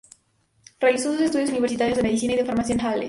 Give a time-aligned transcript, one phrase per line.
[0.79, 2.99] Realizó sus estudios universitarios de Medicina y de Farmacia en Halle.